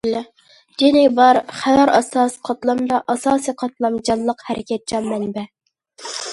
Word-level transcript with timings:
‹‹جېنى 0.83 1.03
بار›› 1.19 1.39
خەۋەر 1.57 1.91
ئاساسىي 1.97 2.41
قاتلامدا، 2.49 3.03
ئاساسىي 3.15 3.57
قاتلام 3.63 4.01
جانلىق، 4.11 4.45
ھەرىكەتچان 4.51 5.11
مەنبە. 5.15 5.49